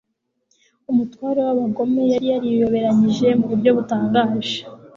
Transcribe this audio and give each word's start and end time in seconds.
Umutware 0.91 1.39
w'abagome 1.47 2.01
yari 2.13 2.25
yariyoberanije 2.33 3.27
mu 3.39 3.45
buryo 3.51 3.69
butangaje 3.77 4.57